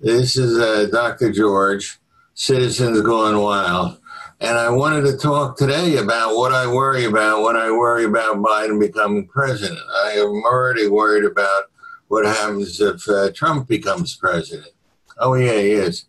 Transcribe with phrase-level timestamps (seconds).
[0.00, 1.32] This is uh, Dr.
[1.32, 1.98] George,
[2.34, 3.98] Citizens Gone Wild.
[4.40, 8.36] And I wanted to talk today about what I worry about when I worry about
[8.36, 9.80] Biden becoming president.
[10.04, 11.64] I am already worried about
[12.06, 14.70] what happens if uh, Trump becomes president.
[15.18, 16.04] Oh, yeah, he is.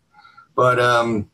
[0.54, 1.28] But um,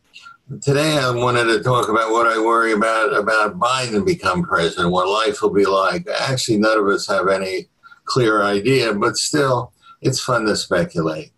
[0.62, 5.08] today I wanted to talk about what I worry about about Biden become president, what
[5.08, 6.08] life will be like.
[6.08, 7.68] Actually, none of us have any
[8.06, 11.32] clear idea, but still, it's fun to speculate.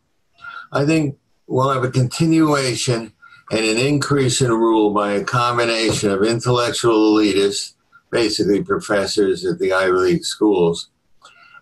[0.72, 1.16] I think
[1.46, 3.12] we'll have a continuation
[3.50, 7.74] and an increase in rule by a combination of intellectual elitists,
[8.10, 10.90] basically professors at the Ivy League schools.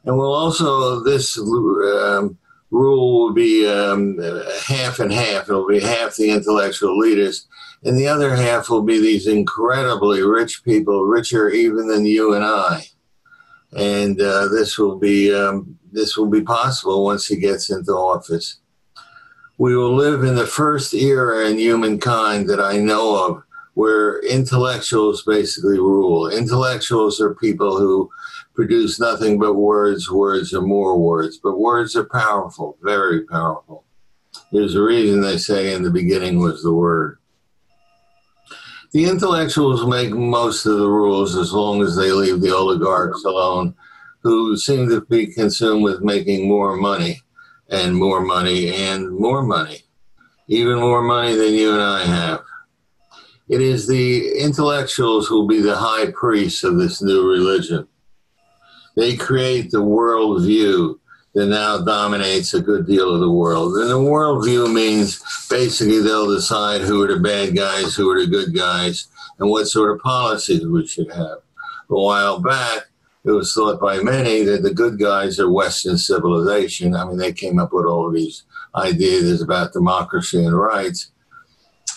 [0.05, 2.37] And we'll also, this um,
[2.71, 4.19] rule will be um,
[4.67, 5.49] half and half.
[5.49, 7.47] It'll be half the intellectual elitists,
[7.85, 12.45] and the other half will be these incredibly rich people, richer even than you and
[12.45, 12.85] I.
[13.77, 18.59] And uh, this will be um, this will be possible once he gets into office
[19.59, 23.43] we will live in the first era in humankind that I know of
[23.75, 26.29] where intellectuals basically rule.
[26.29, 28.11] Intellectuals are people who
[28.55, 31.39] produce nothing but words, words, and more words.
[31.39, 33.85] But words are powerful, very powerful.
[34.53, 37.19] There's a reason they say in the beginning was the word.
[38.93, 43.75] The intellectuals make most of the rules as long as they leave the oligarchs alone,
[44.23, 47.21] who seem to be consumed with making more money
[47.69, 49.83] and more money and more money,
[50.49, 52.43] even more money than you and I have.
[53.49, 57.87] It is the intellectuals who will be the high priests of this new religion.
[58.97, 60.99] They create the worldview
[61.35, 63.77] that now dominates a good deal of the world.
[63.77, 68.27] And the worldview means basically they'll decide who are the bad guys, who are the
[68.27, 69.09] good guys,
[69.39, 71.39] and what sort of policies we should have.
[71.91, 72.87] A while back,
[73.27, 76.95] it was thought by many that the good guys are Western civilization.
[76.95, 78.45] I mean, they came up with all of these
[78.77, 81.11] ideas about democracy and rights,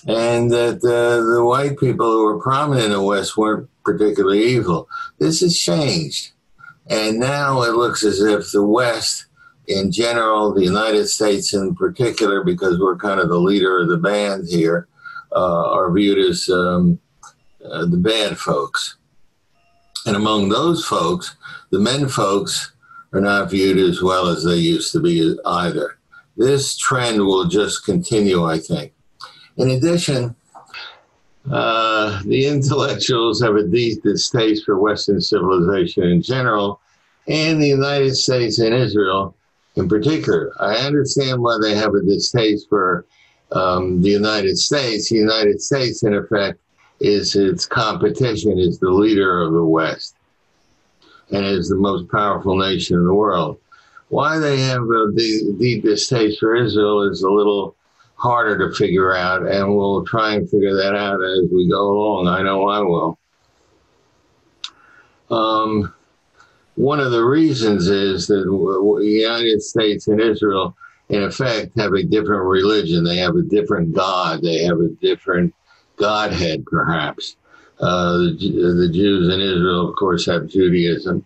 [0.08, 4.90] and that uh, the white people who were prominent in the West weren't particularly evil.
[5.20, 6.32] This has changed,
[6.90, 9.28] and now it looks as if the West,
[9.68, 13.98] in general, the United States in particular, because we're kind of the leader of the
[13.98, 14.88] band here,
[15.32, 17.00] uh, are viewed as um,
[17.64, 18.96] uh, the bad folks
[20.10, 21.36] and among those folks,
[21.70, 22.72] the men folks
[23.14, 26.00] are not viewed as well as they used to be either.
[26.36, 28.92] This trend will just continue, I think.
[29.58, 30.36] In addition,
[31.52, 36.82] uh, the intellectuals have a deep distaste for Western civilization in general,
[37.28, 39.36] and the United States and Israel
[39.76, 40.52] in particular.
[40.60, 43.06] I understand why they have a distaste for
[43.52, 45.10] um, the United States.
[45.10, 46.60] The United States, in effect,
[47.00, 50.16] is its competition is the leader of the West
[51.32, 53.60] and is the most powerful nation in the world.
[54.10, 57.76] Why they have a deep distaste for Israel is a little
[58.16, 62.28] harder to figure out, and we'll try and figure that out as we go along.
[62.28, 63.20] I know I will.
[65.30, 65.94] Um,
[66.76, 70.76] one of the reasons is that the United States and Israel,
[71.10, 73.04] in effect, have a different religion.
[73.04, 74.42] They have a different God.
[74.42, 75.54] They have a different
[76.00, 77.36] Godhead, perhaps.
[77.80, 81.26] Uh, the, the, Jews in Israel, of course, have Judaism,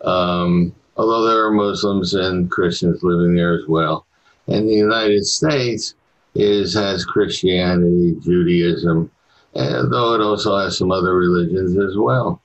[0.00, 4.04] um, although there are Muslims and Christians living there as well.
[4.48, 5.94] And the United States
[6.34, 9.10] is has Christianity, Judaism,
[9.54, 12.42] though it also has some other religions as well.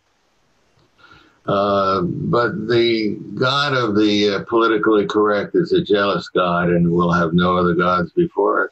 [1.48, 7.12] Uh, but the God of the uh, politically correct is a jealous God and will
[7.12, 8.72] have no other gods before it.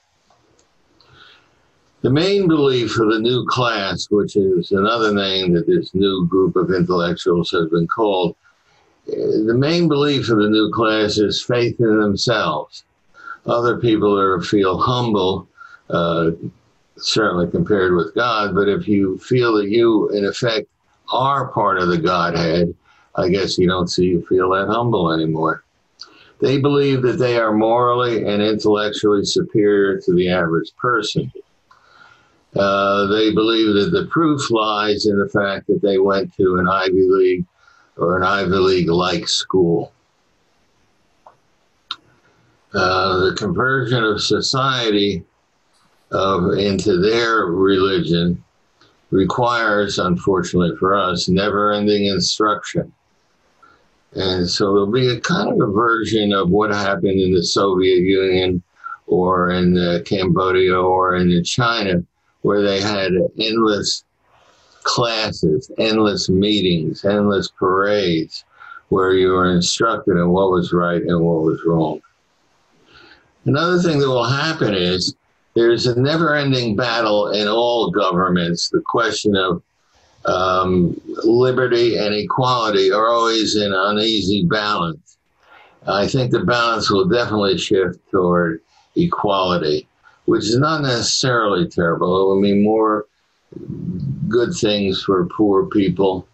[2.01, 6.55] The main belief of the new class, which is another name that this new group
[6.55, 8.37] of intellectuals has been called,
[9.09, 12.85] uh, the main belief of the new class is faith in themselves.
[13.45, 15.49] Other people are, feel humble,
[15.89, 16.31] uh,
[16.95, 20.69] certainly compared with God, but if you feel that you, in effect,
[21.11, 22.73] are part of the Godhead,
[23.16, 25.66] I guess you don't see you feel that humble anymore.
[26.39, 31.29] They believe that they are morally and intellectually superior to the average person.
[32.55, 36.67] Uh, they believe that the proof lies in the fact that they went to an
[36.67, 37.46] Ivy League
[37.96, 39.93] or an Ivy League like school.
[42.73, 45.23] Uh, the conversion of society
[46.11, 48.43] of, into their religion
[49.11, 52.91] requires, unfortunately for us, never ending instruction.
[54.13, 57.99] And so there'll be a kind of a version of what happened in the Soviet
[57.99, 58.63] Union
[59.05, 62.03] or in uh, Cambodia or in China
[62.41, 64.03] where they had endless
[64.84, 68.46] classes, endless meetings, endless parades,
[68.90, 72.02] where you were instructed in what was right and what was wrong.
[73.46, 75.16] Another thing that will happen is
[75.56, 78.70] there's a never ending battle in all governments.
[78.70, 79.62] The question of
[80.26, 85.18] um, liberty and equality are always in uneasy balance.
[85.88, 88.62] I think the balance will definitely shift toward
[88.96, 89.88] equality,
[90.29, 92.22] which is not necessarily terrible.
[92.22, 93.08] It will mean more
[94.28, 96.28] good things for poor people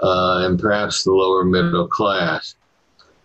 [0.00, 2.56] uh, and perhaps the lower middle class.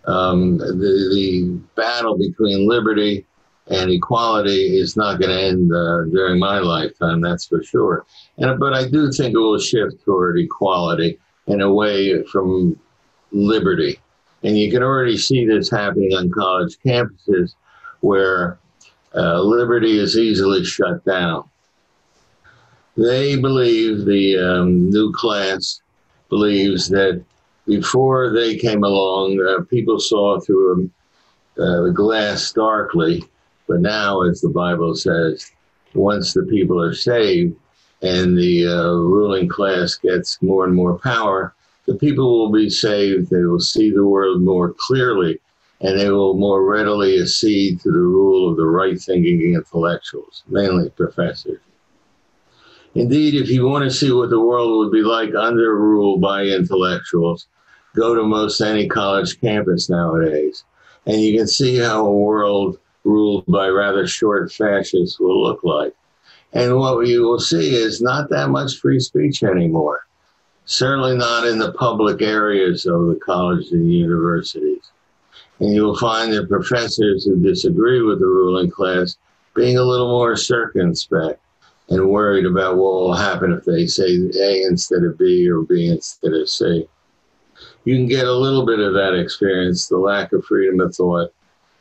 [0.05, 3.25] Um, the, the, battle between liberty
[3.67, 8.05] and equality is not going to end uh, during my lifetime, that's for sure.
[8.37, 11.17] And, but I do think it will shift toward equality
[11.47, 12.77] and away from
[13.31, 13.99] liberty.
[14.43, 17.55] And you can already see this happening on college campuses
[18.01, 18.58] where
[19.15, 21.49] uh, liberty is easily shut down.
[22.95, 25.81] They believe, the um, new class
[26.29, 27.23] believes that
[27.65, 30.91] before they came along, uh, people saw through
[31.57, 33.23] a, uh, the glass darkly.
[33.67, 35.51] But now, as the Bible says,
[35.93, 37.55] once the people are saved
[38.01, 41.53] and the uh, ruling class gets more and more power,
[41.85, 43.29] the people will be saved.
[43.29, 45.39] They will see the world more clearly
[45.81, 50.89] and they will more readily accede to the rule of the right thinking intellectuals, mainly
[50.89, 51.59] professors.
[52.95, 56.43] Indeed, if you want to see what the world would be like under rule by
[56.43, 57.47] intellectuals,
[57.95, 60.63] go to most any college campus nowadays.
[61.05, 65.93] And you can see how a world ruled by rather short fascists will look like.
[66.51, 70.07] And what you will see is not that much free speech anymore.
[70.65, 74.91] Certainly not in the public areas of the colleges and universities.
[75.59, 79.17] And you will find that professors who disagree with the ruling class
[79.55, 81.41] being a little more circumspect
[81.89, 85.87] and worried about what will happen if they say A instead of B or B
[85.87, 86.87] instead of C
[87.85, 91.33] you can get a little bit of that experience, the lack of freedom of thought,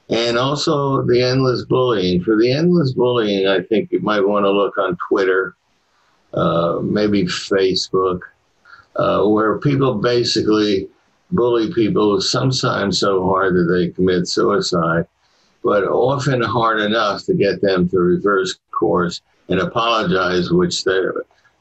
[0.08, 2.22] and also the endless bullying.
[2.22, 5.56] For the endless bullying, I think you might want to look on Twitter,
[6.32, 8.20] uh, maybe Facebook,
[8.96, 10.88] uh, where people basically
[11.30, 15.06] bully people sometimes so hard that they commit suicide,
[15.62, 21.00] but often hard enough to get them to reverse course and apologize, which they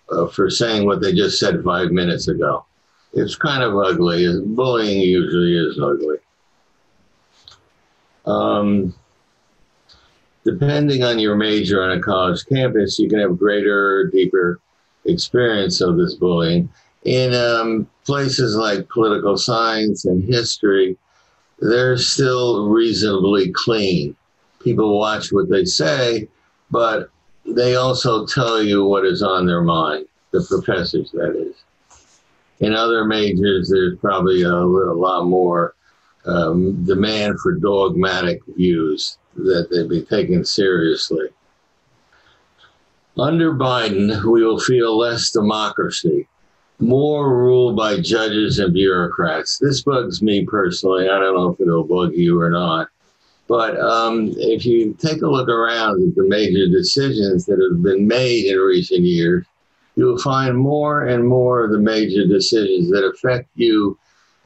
[0.10, 2.66] uh, for saying what they just said five minutes ago
[3.14, 4.26] it's kind of ugly.
[4.46, 6.18] Bullying usually is ugly.
[8.26, 8.94] Um,
[10.44, 14.60] depending on your major on a college campus, you can have greater, deeper
[15.06, 16.70] experience of this bullying.
[17.08, 20.98] In um, places like political science and history,
[21.60, 24.14] they're still reasonably clean.
[24.60, 26.28] People watch what they say,
[26.70, 27.10] but
[27.46, 31.56] they also tell you what is on their mind, the professors, that is.
[32.60, 35.76] In other majors, there's probably a, a lot more
[36.26, 41.30] um, demand for dogmatic views that they be taken seriously.
[43.18, 46.28] Under Biden, we will feel less democracy,
[46.80, 49.58] more rule by judges and bureaucrats.
[49.58, 51.10] This bugs me personally.
[51.10, 52.90] I don't know if it'll bug you or not.
[53.48, 58.06] But um, if you take a look around at the major decisions that have been
[58.08, 59.46] made in recent years,
[59.96, 63.98] you'll find more and more of the major decisions that affect you,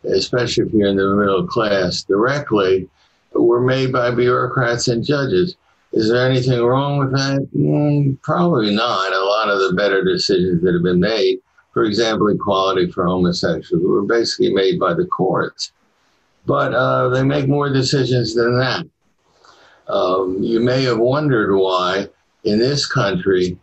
[0.04, 2.88] especially if you're in the middle class directly,
[3.34, 5.56] were made by bureaucrats and judges.
[5.94, 7.50] Is there anything wrong with that?
[7.56, 9.14] Mm, probably not.
[9.14, 11.40] A lot of the better decisions that have been made,
[11.74, 15.72] for example, equality for homosexuals, were basically made by the courts.
[16.46, 18.86] But uh, they make more decisions than that.
[19.88, 22.08] Um, you may have wondered why
[22.44, 23.58] in this country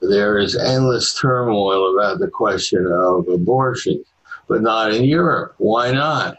[0.00, 4.04] there is endless turmoil about the question of abortion,
[4.48, 5.54] but not in Europe.
[5.58, 6.36] Why not?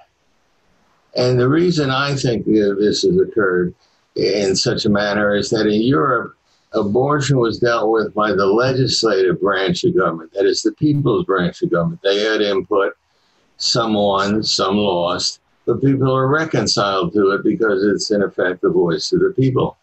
[1.15, 3.73] And the reason I think this has occurred
[4.15, 6.34] in such a manner is that in Europe,
[6.75, 11.61] abortion was dealt with by the legislative branch of government, that is, the people's branch
[11.61, 12.01] of government.
[12.03, 12.93] They had input,
[13.57, 18.69] some won, some lost, but people are reconciled to it because it's, in effect, the
[18.69, 19.77] voice of the people.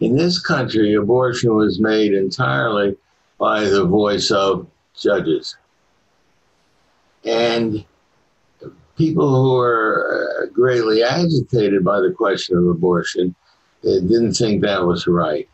[0.00, 2.96] In this country, abortion was made entirely
[3.38, 5.56] by the voice of judges.
[7.24, 7.84] And
[8.96, 13.34] people who are uh, greatly agitated by the question of abortion
[13.82, 15.48] didn't think that was right.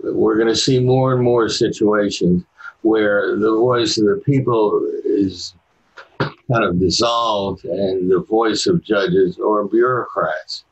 [0.00, 2.44] We're going to see more and more situations
[2.82, 5.54] where the voice of the people is
[6.18, 10.64] kind of dissolved and the voice of judges or bureaucrats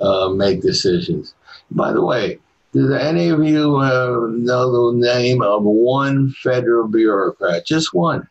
[0.00, 1.34] uh, make decisions.
[1.70, 2.38] By the way,
[2.72, 7.66] do any of you uh, know the name of one federal bureaucrat?
[7.66, 8.28] Just one.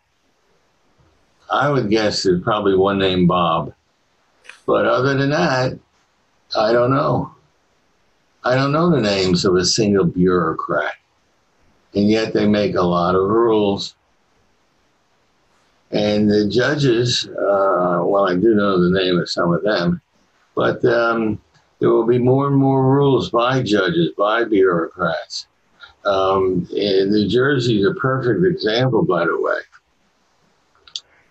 [1.52, 3.74] I would guess there's probably one named Bob.
[4.66, 5.78] But other than that,
[6.58, 7.35] I don't know.
[8.46, 10.94] I don't know the names of a single bureaucrat.
[11.96, 13.96] And yet they make a lot of rules.
[15.90, 20.00] And the judges, uh, well, I do know the name of some of them,
[20.54, 21.42] but um,
[21.80, 25.48] there will be more and more rules by judges, by bureaucrats.
[26.06, 29.60] Um, New Jersey is a perfect example, by the way.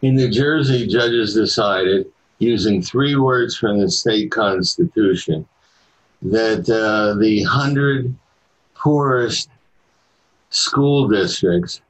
[0.03, 2.07] In New Jersey, judges decided,
[2.41, 5.47] using three words from the state constitution,
[6.25, 8.15] that uh, the 100
[8.75, 9.51] poorest
[10.51, 11.83] school districts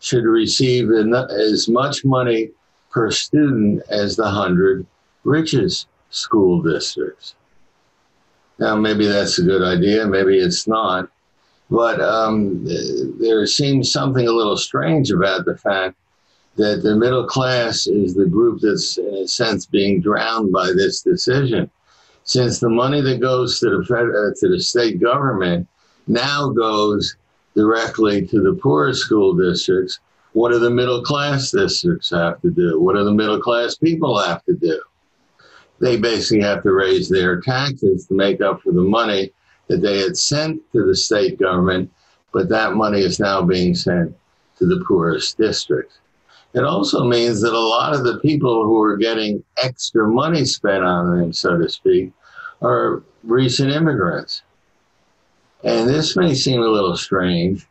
[0.00, 2.50] should receive as much money
[2.90, 4.86] per student as the 100
[5.24, 7.34] richest school districts.
[8.58, 11.08] Now, maybe that's a good idea, maybe it's not.
[11.70, 12.64] But um,
[13.18, 15.96] there seems something a little strange about the fact
[16.56, 21.02] that the middle class is the group that's, in a sense, being drowned by this
[21.02, 21.70] decision.
[22.26, 25.68] Since the money that goes to the, fed, uh, to the state government
[26.08, 27.16] now goes
[27.54, 30.00] directly to the poorest school districts,
[30.32, 32.80] what do the middle class districts have to do?
[32.80, 34.82] What do the middle class people have to do?
[35.80, 39.30] They basically have to raise their taxes to make up for the money
[39.68, 41.92] that they had sent to the state government,
[42.32, 44.14] but that money is now being sent
[44.58, 45.98] to the poorest districts.
[46.54, 50.84] It also means that a lot of the people who are getting extra money spent
[50.84, 52.12] on them, so to speak,
[52.62, 54.42] are recent immigrants.
[55.64, 57.66] And this may seem a little strange,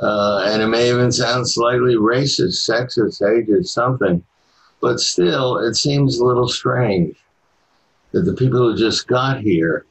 [0.00, 4.22] uh, and it may even sound slightly racist, sexist, ageist, something,
[4.80, 7.16] but still, it seems a little strange
[8.12, 9.86] that the people who just got here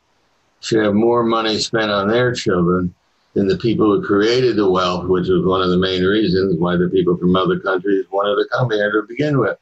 [0.62, 2.94] should have more money spent on their children
[3.34, 6.76] than the people who created the wealth, which was one of the main reasons why
[6.76, 9.58] the people from other countries wanted to come here to begin with.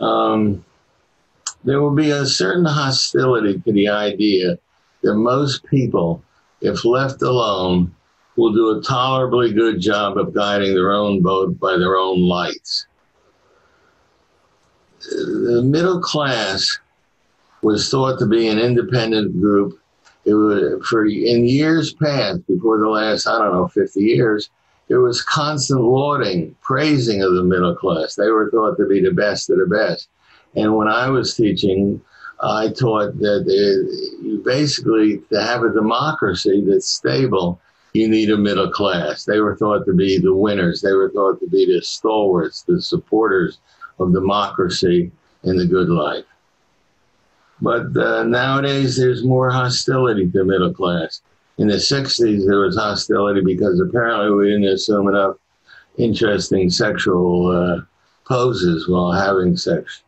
[0.00, 0.64] Um,
[1.64, 4.58] there will be a certain hostility to the idea
[5.02, 6.22] that most people,
[6.60, 7.94] if left alone,
[8.36, 12.86] will do a tolerably good job of guiding their own boat by their own lights.
[15.00, 16.78] The middle class
[17.62, 19.80] was thought to be an independent group.
[20.26, 24.50] It was for in years past, before the last I don't know 50 years,
[24.88, 28.16] there was constant lauding, praising of the middle class.
[28.16, 30.08] They were thought to be the best of the best.
[30.56, 32.00] And when I was teaching,
[32.42, 37.60] I taught that it, you basically to have a democracy that's stable,
[37.92, 39.24] you need a middle class.
[39.24, 40.82] They were thought to be the winners.
[40.82, 43.58] They were thought to be the stalwarts, the supporters
[43.98, 45.10] of democracy
[45.44, 46.24] and the good life.
[47.60, 51.22] But uh, nowadays, there's more hostility to middle class.
[51.58, 55.36] In the 60s, there was hostility because apparently we didn't assume enough
[55.96, 57.80] interesting sexual uh,
[58.26, 60.02] poses while having sex.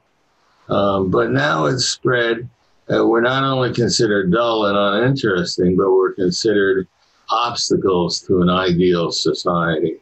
[0.69, 2.49] Um, but now it's spread.
[2.93, 6.87] Uh, we're not only considered dull and uninteresting, but we're considered
[7.31, 9.97] obstacles to an ideal society.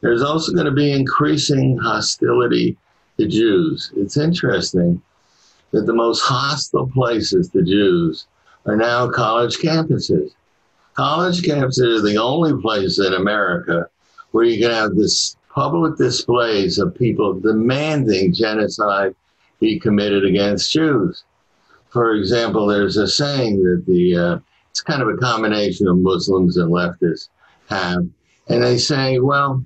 [0.00, 2.76] There's also going to be increasing hostility
[3.18, 3.92] to Jews.
[3.96, 5.00] It's interesting
[5.72, 8.26] that the most hostile places to Jews
[8.66, 10.32] are now college campuses.
[10.94, 13.88] College campuses are the only place in America
[14.32, 19.14] where you can have this public displays of people demanding genocide
[19.58, 21.24] be committed against Jews.
[21.90, 24.38] For example, there's a saying that the uh,
[24.70, 27.28] it's kind of a combination of Muslims and leftists
[27.68, 28.06] have,
[28.48, 29.64] and they say, well,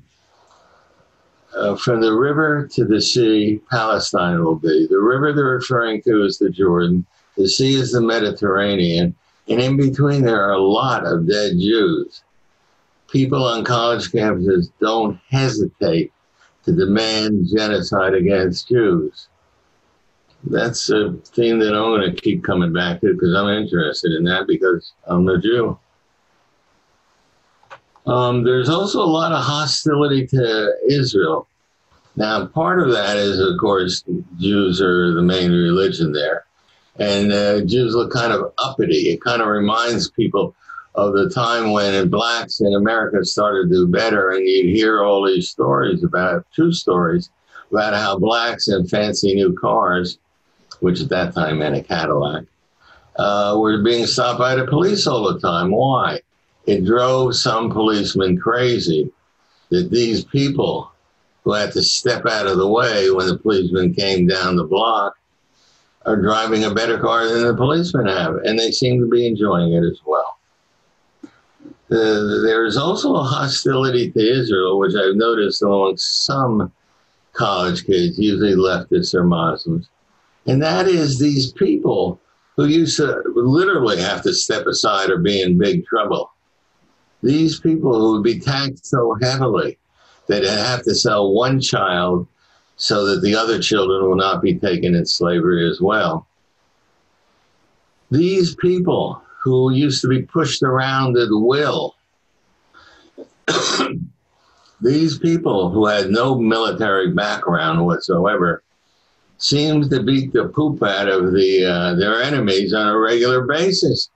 [1.56, 4.86] uh, from the river to the sea, Palestine will be.
[4.88, 7.06] The river they're referring to is the Jordan.
[7.36, 9.14] The sea is the Mediterranean.
[9.48, 12.22] And in between, there are a lot of dead Jews.
[13.08, 16.12] People on college campuses don't hesitate
[16.64, 19.28] to demand genocide against Jews.
[20.44, 24.24] That's a theme that I'm going to keep coming back to because I'm interested in
[24.24, 25.78] that because I'm a Jew.
[28.06, 31.48] Um, there's also a lot of hostility to Israel.
[32.16, 34.04] Now, part of that is, of course,
[34.38, 36.44] Jews are the main religion there.
[36.98, 39.10] And uh, Jews look kind of uppity.
[39.10, 40.54] It kind of reminds people
[40.94, 45.26] of the time when blacks in America started to do better, and you'd hear all
[45.26, 47.30] these stories about, true stories,
[47.72, 50.18] about how blacks in fancy new cars,
[50.78, 52.44] which at that time meant a Cadillac,
[53.16, 55.72] uh, were being stopped by the police all the time.
[55.72, 56.20] Why?
[56.66, 59.10] It drove some policemen crazy
[59.70, 60.90] that these people
[61.44, 65.14] who had to step out of the way when the policeman came down the block
[66.06, 69.72] are driving a better car than the policemen have, and they seem to be enjoying
[69.72, 70.38] it as well.
[71.90, 76.72] Uh, there is also a hostility to Israel, which I've noticed among some
[77.32, 79.88] college kids, usually leftists or Muslims,
[80.46, 82.20] and that is these people
[82.56, 86.30] who used to literally have to step aside or be in big trouble.
[87.24, 89.78] These people who would be taxed so heavily
[90.26, 92.28] that they have to sell one child
[92.76, 96.28] so that the other children will not be taken in slavery as well.
[98.10, 101.94] These people who used to be pushed around at will,
[104.82, 108.62] these people who had no military background whatsoever,
[109.38, 114.10] seems to beat the poop out of the uh, their enemies on a regular basis.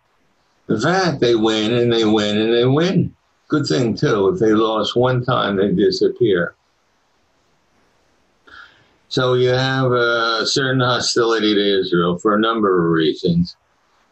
[0.69, 3.15] In fact, they win and they win and they win.
[3.49, 4.29] Good thing too.
[4.29, 6.55] If they lost one time, they disappear.
[9.09, 13.57] So you have a certain hostility to Israel for a number of reasons.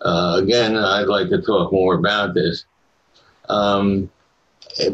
[0.00, 2.64] Uh, again, I'd like to talk more about this.
[3.50, 4.10] Um,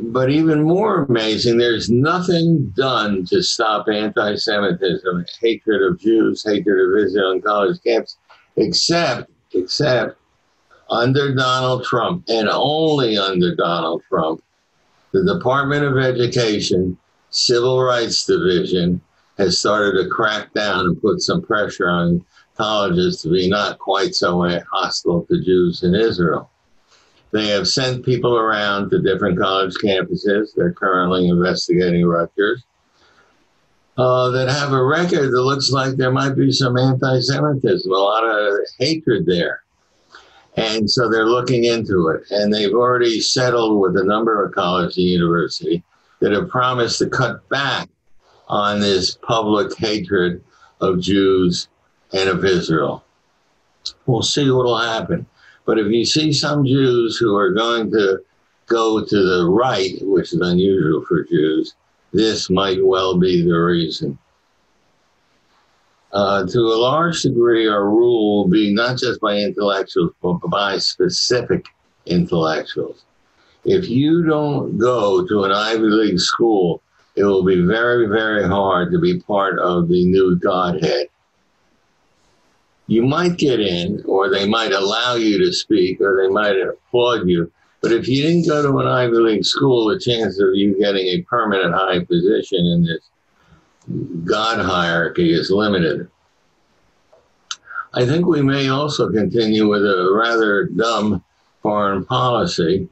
[0.02, 6.88] but even more amazing, there's nothing done to stop anti Semitism, hatred of Jews, hatred
[6.88, 8.16] of Israel in college camps,
[8.56, 10.18] except, except
[10.92, 14.42] under Donald Trump and only under Donald Trump.
[15.12, 16.98] The Department of Education,
[17.30, 19.00] Civil Rights Division,
[19.38, 22.24] has started to crack down and put some pressure on
[22.56, 26.50] colleges to be not quite so hostile to Jews in Israel.
[27.32, 30.54] They have sent people around to different college campuses.
[30.54, 32.62] They're currently investigating Rutgers.
[33.96, 37.94] Uh, that have a record that looks like there might be some anti Semitism, a
[37.94, 39.61] lot of hatred there.
[40.56, 42.24] And so they're looking into it.
[42.30, 45.80] And they've already settled with a number of colleges and universities
[46.20, 47.88] that have promised to cut back
[48.48, 50.42] on this public hatred
[50.80, 51.68] of Jews
[52.12, 53.04] and of Israel.
[54.06, 55.26] We'll see what will happen.
[55.64, 58.22] But if you see some Jews who are going to
[58.66, 61.74] go to the right, which is unusual for Jews,
[62.12, 64.18] this might well be the reason.
[66.12, 70.76] Uh, to a large degree, our rule will be not just by intellectuals, but by
[70.78, 71.64] specific
[72.06, 73.04] intellectuals.
[73.64, 76.82] If you don't go to an Ivy League school,
[77.16, 81.08] it will be very, very hard to be part of the new Godhead
[82.92, 87.26] you might get in, or they might allow you to speak, or they might applaud
[87.26, 87.50] you.
[87.80, 91.06] But if you didn't go to an Ivy League school, the chance of you getting
[91.06, 93.00] a permanent high position in this
[94.24, 96.08] God hierarchy is limited.
[97.94, 101.22] I think we may also continue with a rather dumb
[101.62, 102.88] foreign policy.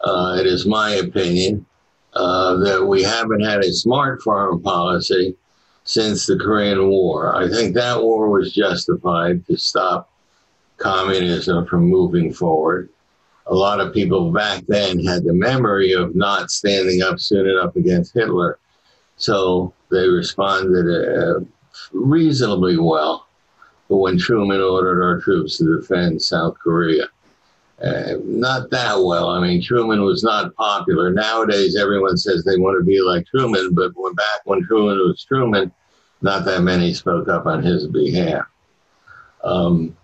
[0.00, 1.66] Uh, it is my opinion
[2.12, 5.36] uh, that we haven't had a smart foreign policy
[5.84, 7.36] since the Korean War.
[7.36, 10.10] I think that war was justified to stop
[10.78, 12.88] communism from moving forward.
[13.46, 17.76] A lot of people back then had the memory of not standing up soon enough
[17.76, 18.58] against Hitler.
[19.16, 21.40] So they responded uh,
[21.92, 23.26] reasonably well.
[23.88, 27.06] When Truman ordered our troops to defend South Korea,
[27.80, 29.28] uh, not that well.
[29.28, 31.12] I mean, Truman was not popular.
[31.12, 35.22] Nowadays, everyone says they want to be like Truman, but when back when Truman was
[35.24, 35.70] Truman,
[36.22, 38.46] not that many spoke up on his behalf.
[39.44, 39.96] Um,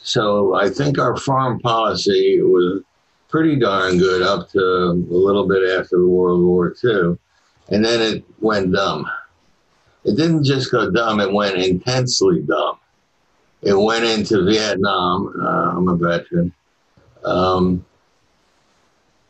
[0.00, 2.82] so I think our foreign policy was
[3.28, 7.18] pretty darn good up to a little bit after World War II,
[7.68, 9.08] and then it went dumb.
[10.04, 12.78] It didn't just go dumb; it went intensely dumb.
[13.62, 15.34] It went into Vietnam.
[15.40, 16.52] Uh, I'm a veteran.
[17.24, 17.84] Um,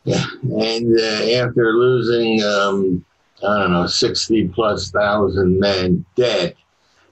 [0.03, 3.03] yeah, and uh, after losing, um,
[3.45, 6.55] I don't know, 60 plus thousand men dead,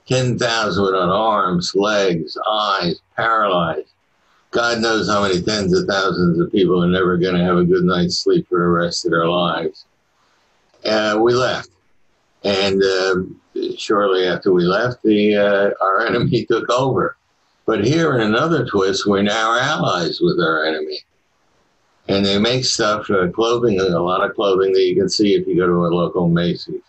[0.08, 3.90] 10,000 without arms, legs, eyes, paralyzed.
[4.52, 7.66] God knows how many tens of thousands of people are never going to have a
[7.66, 9.86] good night's sleep for the rest of their lives.
[10.86, 11.69] Uh, we left.
[12.43, 13.15] And uh,
[13.78, 17.17] shortly after we left, the, uh, our enemy took over.
[17.65, 21.00] But here in another twist, we're now allies with our enemy.
[22.08, 25.48] And they make stuff, uh, clothing, a lot of clothing that you can see if
[25.48, 26.84] you go to a local Macy's.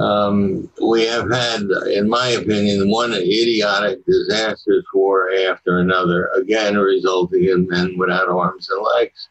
[0.00, 1.60] Um, we have had,
[1.92, 8.68] in my opinion, one idiotic, disastrous war after another, again resulting in men without arms
[8.70, 9.28] and legs,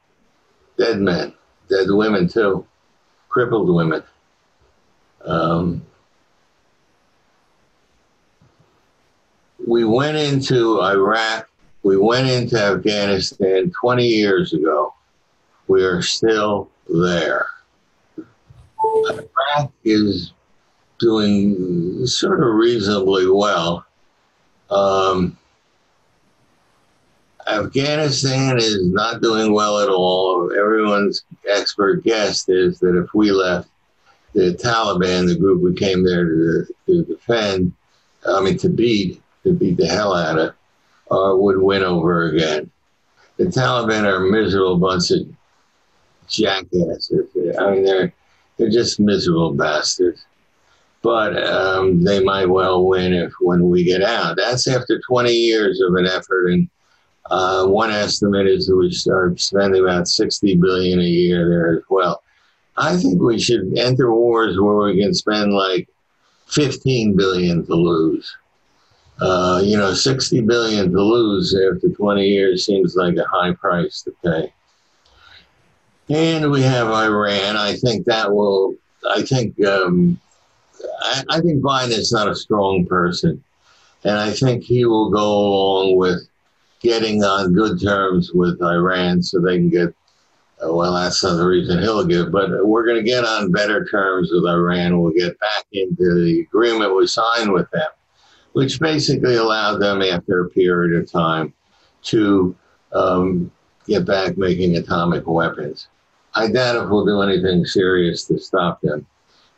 [0.77, 1.33] dead men,
[1.69, 2.65] dead women too,
[3.39, 4.03] crippled women.
[5.23, 5.81] Um,
[9.65, 11.47] we went into Iraq,
[11.83, 14.93] we went into Afghanistan 20 years ago.
[15.69, 17.45] We are still there.
[18.17, 20.33] Iraq is
[20.99, 23.85] doing sort of reasonably well.
[24.69, 25.37] Um,
[27.49, 30.51] Afghanistan is not doing well at all.
[30.51, 33.69] Everyone's expert guess is that if we left
[34.33, 37.73] the Taliban, the group we came there to, to defend,
[38.27, 40.49] I mean, to beat, to beat the hell out of,
[41.11, 42.69] uh, would win over again.
[43.37, 45.21] The Taliban are a miserable bunch of
[46.27, 47.27] jackasses.
[47.59, 48.13] I mean, they're
[48.57, 50.25] they're just miserable bastards.
[51.01, 54.35] But um, they might well win if when we get out.
[54.35, 56.69] That's after 20 years of an effort, and
[57.29, 61.83] uh, one estimate is that we are spending about 60 billion a year there as
[61.89, 62.23] well.
[62.77, 65.87] I think we should enter wars where we can spend like
[66.47, 68.35] 15 billion to lose.
[69.19, 74.01] Uh, you know, 60 billion to lose after 20 years seems like a high price
[74.03, 74.53] to pay.
[76.09, 77.57] And we have Iran.
[77.57, 78.75] I think that will,
[79.07, 80.19] I think, um,
[81.01, 83.43] I, I think Biden is not a strong person.
[84.05, 86.29] And I think he will go along with
[86.79, 89.89] getting on good terms with Iran so they can get,
[90.63, 93.85] uh, well, that's not the reason he'll get, but we're going to get on better
[93.85, 94.99] terms with Iran.
[94.99, 97.89] We'll get back into the agreement we signed with them
[98.53, 101.53] which basically allowed them, after a period of time,
[102.03, 102.55] to
[102.93, 103.51] um,
[103.85, 105.87] get back making atomic weapons.
[106.35, 109.05] I doubt if we'll do anything serious to stop them.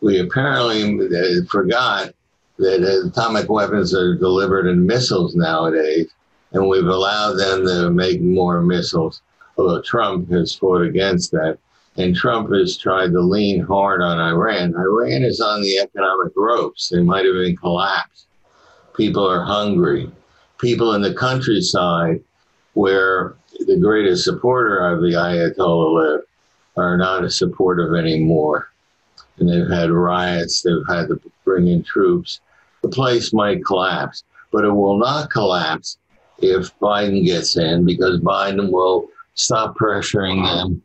[0.02, 2.14] We apparently uh, forgot
[2.58, 6.12] that atomic weapons are delivered in missiles nowadays,
[6.54, 9.22] and we've allowed them to make more missiles.
[9.58, 11.58] Although Trump has fought against that,
[11.98, 14.76] and Trump has tried to lean hard on Iran.
[14.76, 18.28] Iran is on the economic ropes; they might have been collapsed
[18.94, 20.12] people are hungry.
[20.60, 22.22] People in the countryside,
[22.74, 23.36] where
[23.66, 26.22] the greatest supporter of the Ayatollah live,
[26.78, 28.70] are not supportive anymore.
[29.38, 32.42] And they've had riots, they've had to bring in troops.
[32.82, 35.98] The place might collapse, but it will not collapse
[36.42, 40.82] if Biden gets in because Biden will stop pressuring them,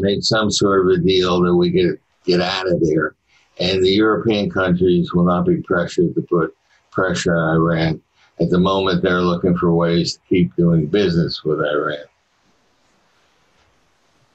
[0.00, 3.14] make some sort of a deal that we get get out of there.
[3.58, 6.54] And the European countries will not be pressured to put
[6.90, 8.02] pressure on Iran.
[8.40, 12.04] At the moment, they're looking for ways to keep doing business with Iran.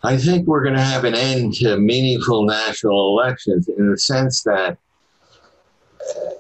[0.04, 4.42] I think we're going to have an end to meaningful national elections in the sense
[4.44, 4.78] that
[6.02, 6.32] uh,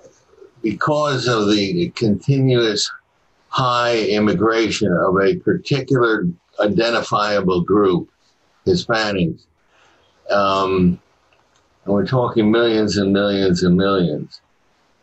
[0.63, 2.89] because of the continuous
[3.51, 6.25] high immigration of a particular
[6.61, 8.09] identifiable group,
[8.65, 9.45] Hispanics,
[10.29, 10.99] um,
[11.83, 14.41] and we're talking millions and millions and millions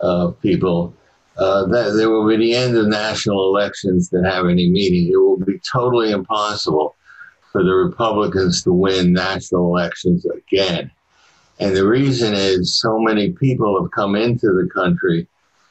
[0.00, 0.94] of people,
[1.36, 5.10] uh, that there will be the end of national elections that have any meaning.
[5.12, 6.96] It will be totally impossible
[7.52, 10.90] for the Republicans to win national elections again.
[11.60, 15.26] And the reason is so many people have come into the country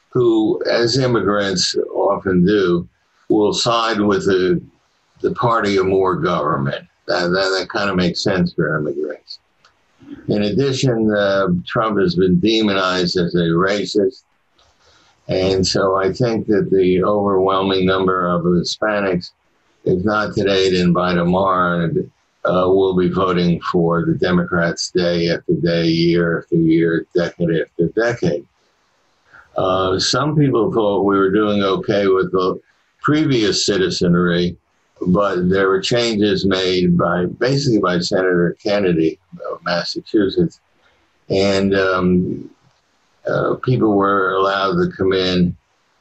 [0.10, 1.76] who, as immigrants
[2.12, 2.88] often do,
[3.30, 4.62] will side with the,
[5.22, 6.88] the party of more government.
[7.08, 9.40] That, that, that kind of makes sense for immigrants.
[10.28, 14.24] In addition, uh, Trump has been demonized as a racist.
[15.28, 19.32] And so I think that the overwhelming number of Hispanics,
[19.84, 21.90] if not today, then by tomorrow,
[22.46, 27.88] uh, will be voting for the Democrats day after day, year after year, decade after
[27.90, 28.48] decade.
[29.58, 32.60] Uh, some people thought we were doing okay with the
[33.02, 34.56] previous citizenry,
[35.08, 39.20] but there were changes made by basically by Senator Kennedy
[39.52, 40.60] of Massachusetts.
[41.30, 42.50] And um,
[43.28, 45.56] uh, people were allowed to come in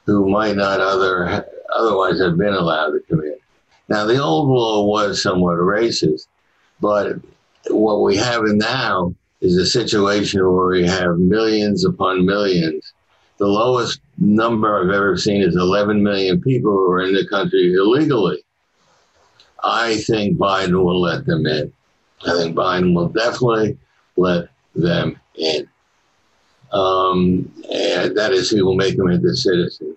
[0.04, 3.36] who might not other otherwise have been allowed to come in.
[3.88, 6.26] Now, the old law was somewhat racist,
[6.80, 7.16] but
[7.68, 12.92] what we have now is a situation where we have millions upon millions.
[13.38, 17.74] The lowest number I've ever seen is 11 million people who are in the country
[17.74, 18.42] illegally.
[19.62, 21.72] I think Biden will let them in.
[22.26, 23.76] I think Biden will definitely
[24.16, 25.68] let them in
[26.72, 29.96] um, and that is he will make them into citizens.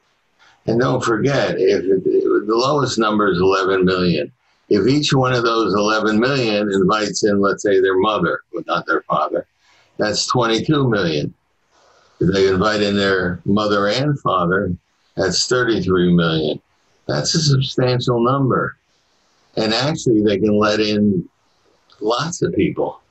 [0.66, 4.32] And don't forget, if, it, if the lowest number is 11 million,
[4.70, 8.86] if each one of those 11 million invites in, let's say, their mother, but not
[8.86, 9.48] their father,
[9.98, 11.34] that's 22 million.
[12.20, 14.74] They invite in their mother and father,
[15.16, 16.62] that's 33 million.
[17.08, 18.78] That's a substantial number.
[19.56, 21.28] And actually, they can let in
[22.00, 23.02] lots of people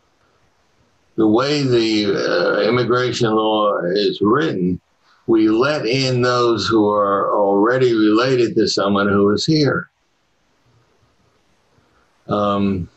[1.19, 4.81] the way the uh, immigration law is written,
[5.27, 9.91] we let in those who are already related to someone who is here.
[12.29, 12.89] Um,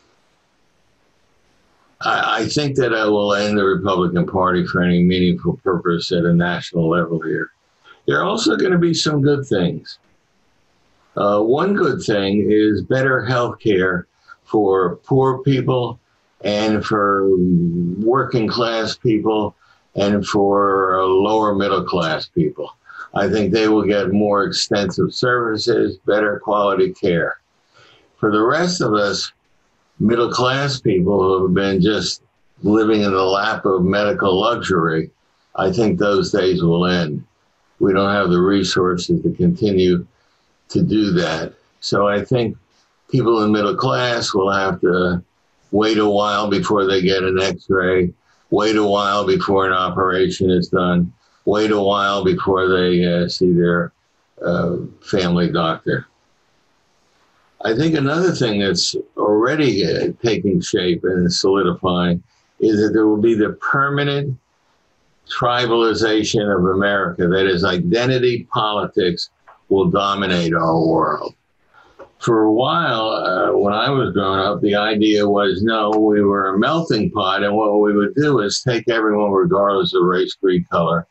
[2.42, 6.32] I, think that I will end the Republican Party for any meaningful purpose at a
[6.32, 7.50] national level here.
[8.06, 9.98] There are also going to be some good things.
[11.16, 14.06] Uh, one good thing is better health care
[14.44, 16.00] for poor people
[16.40, 17.28] and for
[18.00, 19.54] working class people
[19.94, 22.74] and for lower middle class people.
[23.14, 27.38] I think they will get more extensive services, better quality care.
[28.16, 29.32] For the rest of us,
[30.00, 32.22] middle class people who have been just
[32.62, 35.10] living in the lap of medical luxury,
[35.56, 37.24] I think those days will end.
[37.78, 40.06] We don't have the resources to continue
[40.68, 41.54] to do that.
[41.80, 42.56] So I think
[43.10, 45.22] people in middle class will have to
[45.70, 48.12] wait a while before they get an x ray,
[48.50, 51.12] wait a while before an operation is done,
[51.44, 53.92] wait a while before they uh, see their
[54.44, 56.06] uh, family doctor.
[57.64, 62.22] I think another thing that's already uh, taking shape and solidifying
[62.62, 64.38] is that there will be the permanent
[65.28, 67.26] tribalization of America.
[67.26, 69.30] That is, identity politics
[69.68, 71.34] will dominate our world.
[72.20, 76.54] For a while, uh, when I was growing up, the idea was no, we were
[76.54, 80.68] a melting pot, and what we would do is take everyone, regardless of race, creed,
[80.70, 81.08] color,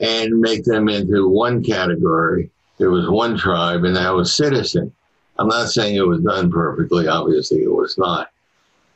[0.00, 2.50] and make them into one category.
[2.78, 4.90] There was one tribe, and that was citizen.
[5.38, 8.30] I'm not saying it was done perfectly, obviously, it was not.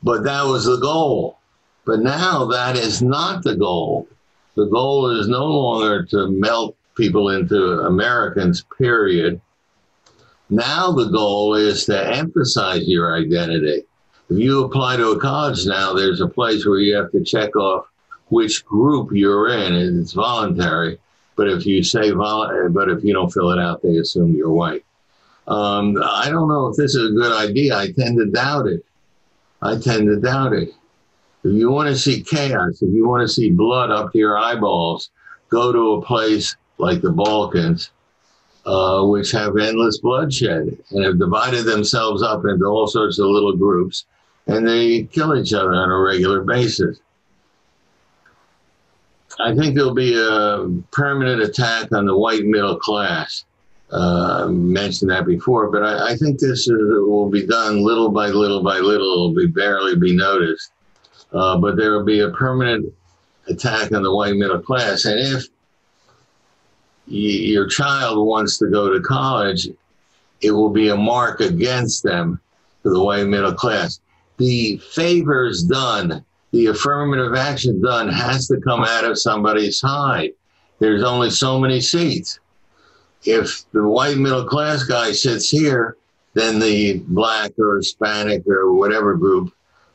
[0.01, 1.37] But that was the goal.
[1.85, 4.07] But now that is not the goal.
[4.55, 9.41] The goal is no longer to melt people into Americans, period.
[10.49, 13.83] Now the goal is to emphasize your identity.
[14.29, 17.55] If you apply to a college now, there's a place where you have to check
[17.55, 17.87] off
[18.29, 20.99] which group you're in, and it's voluntary.
[21.35, 24.51] But if you say vol- but if you don't fill it out, they assume you're
[24.51, 24.85] white.
[25.47, 27.75] Um, I don't know if this is a good idea.
[27.75, 28.85] I tend to doubt it.
[29.61, 30.73] I tend to doubt it.
[31.43, 34.37] If you want to see chaos, if you want to see blood up to your
[34.37, 35.09] eyeballs,
[35.49, 37.91] go to a place like the Balkans,
[38.65, 43.55] uh, which have endless bloodshed and have divided themselves up into all sorts of little
[43.55, 44.05] groups,
[44.47, 46.99] and they kill each other on a regular basis.
[49.39, 53.45] I think there'll be a permanent attack on the white middle class.
[53.91, 58.27] Uh, mentioned that before, but I, I think this is, will be done little by
[58.29, 59.13] little by little.
[59.13, 60.71] It'll be barely be noticed,
[61.33, 62.93] uh, but there will be a permanent
[63.47, 65.05] attack on the white middle class.
[65.05, 65.45] And if
[67.05, 69.67] your child wants to go to college,
[70.41, 72.39] it will be a mark against them
[72.83, 73.99] to the white middle class.
[74.37, 80.33] The favors done the affirmative action done has to come out of somebody's side.
[80.77, 82.39] There's only so many seats.
[83.23, 85.97] If the white middle class guy sits here,
[86.35, 89.51] then the black or Hispanic or whatever group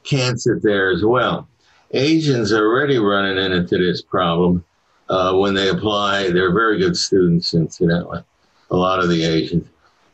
[0.09, 1.49] sit there as well.
[1.93, 4.65] Asians are already running into this problem
[5.09, 6.31] uh, when they apply.
[6.31, 8.23] They're very good students, incidentally,
[8.71, 9.67] a lot of the Asians.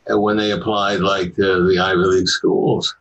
[0.07, 2.95] And when they applied, like to the Ivy League schools,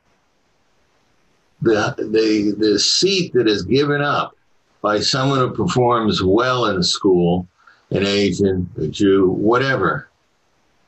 [1.62, 4.34] the, the, the seat that is given up
[4.80, 7.46] by someone who performs well in school,
[7.90, 10.08] an Asian, a Jew, whatever,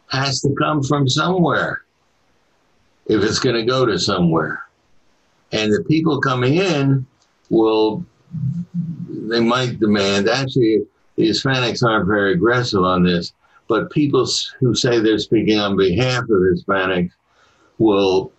[0.08, 1.82] has to come from somewhere
[3.06, 4.65] if it's going to go to somewhere.
[5.52, 7.06] And the people coming in
[7.50, 8.04] will,
[9.08, 13.32] they might demand, actually, the Hispanics aren't very aggressive on this,
[13.68, 14.26] but people
[14.60, 17.12] who say they're speaking on behalf of Hispanics
[17.78, 18.32] will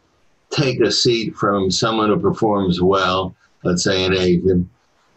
[0.49, 4.69] take a seat from someone who performs well, let's say an Asian,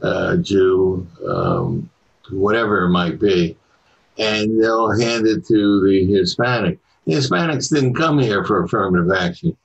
[0.02, 1.88] uh, Jew, um,
[2.30, 3.56] whatever it might be,
[4.18, 6.78] and they'll hand it to the Hispanic.
[7.06, 9.56] The Hispanics didn't come here for affirmative action.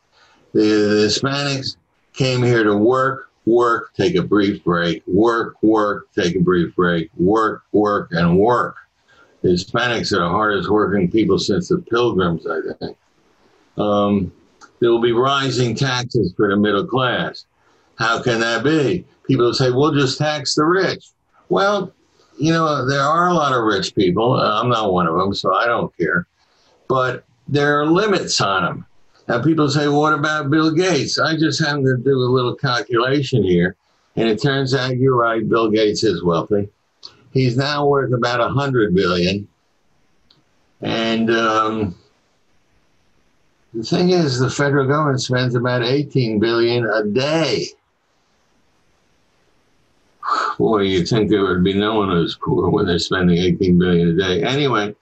[0.53, 1.77] The, the Hispanics
[2.15, 7.09] came here to work, work, take a brief break, work, work, take a brief break,
[7.17, 8.77] work, work, and work.
[9.43, 12.97] Hispanics are the hardest working people since the Pilgrims, I think.
[13.77, 14.33] Um,
[14.79, 17.45] there will be rising taxes for the middle class.
[17.97, 19.05] How can that be?
[19.27, 21.09] People say, we'll just tax the rich.
[21.49, 21.93] Well,
[22.39, 24.39] you know, there are a lot of rich people.
[24.39, 26.27] I'm not one of them, so I don't care.
[26.87, 28.85] But there are limits on them.
[29.27, 31.17] Now, people say, what about Bill Gates?
[31.17, 33.75] I just happened to do a little calculation here,
[34.15, 36.69] and it turns out you're right, Bill Gates is wealthy.
[37.31, 39.47] He's now worth about a hundred billion.
[40.81, 41.95] And um,
[43.73, 47.67] the thing is, the federal government spends about 18 billion a day.
[50.57, 54.09] Boy, you'd think there would be no one who's poor when they're spending 18 billion
[54.09, 54.43] a day.
[54.43, 54.95] Anyway,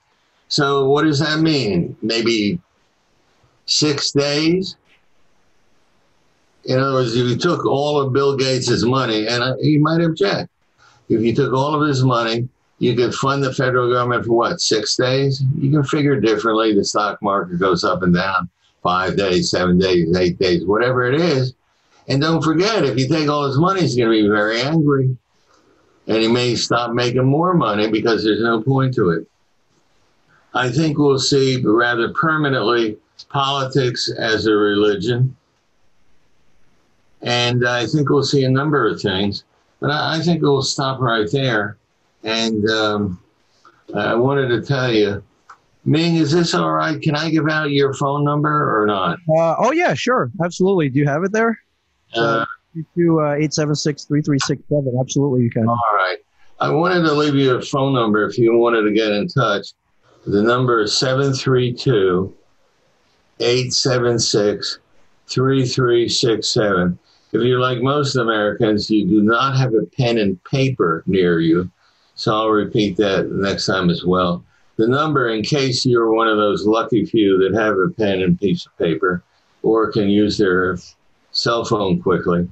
[0.48, 1.96] so what does that mean?
[2.02, 2.60] Maybe
[3.66, 4.76] six days?
[6.66, 10.50] In other words, if you took all of Bill Gates' money, and he might object,
[11.10, 12.48] if you took all of his money,
[12.80, 15.44] you could fund the federal government for what, six days?
[15.58, 16.74] You can figure differently.
[16.74, 18.50] The stock market goes up and down
[18.82, 21.54] five days, seven days, eight days, whatever it is.
[22.08, 25.16] And don't forget, if you take all his money, he's going to be very angry.
[26.08, 29.28] And he may stop making more money because there's no point to it.
[30.54, 32.98] I think we'll see rather permanently
[33.30, 35.36] politics as a religion.
[37.22, 39.44] And I think we'll see a number of things.
[39.80, 41.78] But I, I think we'll stop right there.
[42.24, 43.20] And um,
[43.96, 45.24] I wanted to tell you,
[45.86, 47.02] Ming, is this all right?
[47.02, 49.20] Can I give out your phone number or not?
[49.30, 50.32] Uh, oh, yeah, sure.
[50.44, 50.90] Absolutely.
[50.90, 51.58] Do you have it there?
[52.16, 52.46] Uh,
[52.96, 55.00] To uh, 876-3367.
[55.00, 55.68] Absolutely, you can.
[55.68, 56.18] all right.
[56.60, 59.68] I wanted to leave you a phone number if you wanted to get in touch.
[60.26, 62.34] The number is 732
[63.40, 64.80] 876
[65.28, 67.00] 3367.
[67.32, 71.72] If you're like most Americans, you do not have a pen and paper near you.
[72.16, 74.44] So I'll repeat that next time as well.
[74.78, 78.40] The number, in case you're one of those lucky few that have a pen and
[78.40, 79.24] piece of paper
[79.62, 80.78] or can use their
[81.32, 82.48] cell phone quickly,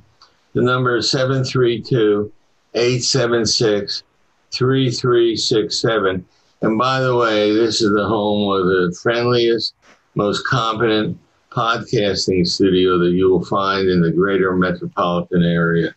[0.53, 2.31] the number is 732
[2.73, 4.03] 876
[4.51, 6.25] 3367.
[6.61, 9.73] And by the way, this is the home of the friendliest,
[10.15, 11.17] most competent
[11.51, 15.93] podcasting studio that you will find in the greater metropolitan area.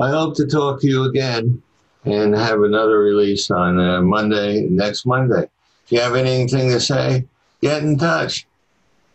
[0.00, 1.62] I hope to talk to you again
[2.04, 5.48] and have another release on uh, Monday, next Monday.
[5.84, 7.24] If you have anything to say,
[7.60, 8.46] get in touch.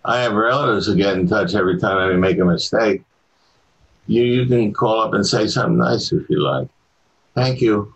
[0.06, 3.04] I have relatives who get in touch every time I make a mistake.
[4.08, 6.68] You, you can call up and say something nice if you like.
[7.36, 7.94] Thank you.